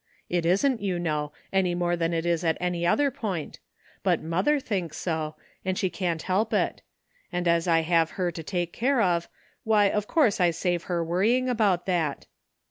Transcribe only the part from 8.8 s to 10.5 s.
of, why, of course I